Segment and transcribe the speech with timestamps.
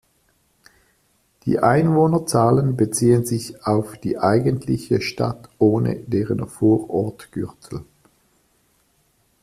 [1.45, 7.83] Die Einwohnerzahlen beziehen sich auf die eigentliche Stadt ohne deren Vorortgürtel.